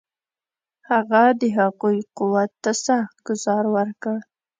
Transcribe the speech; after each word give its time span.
هغه 0.89 1.23
د 1.39 1.41
هغوی 1.57 1.97
قوت 2.17 2.51
ته 2.63 2.71
سخت 2.85 3.15
ګوزار 3.27 3.63
ورکړ. 3.75 4.17